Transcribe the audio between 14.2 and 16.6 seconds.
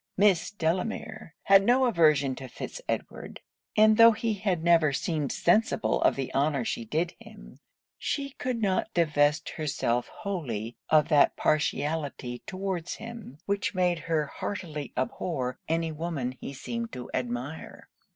heartily abhor any woman he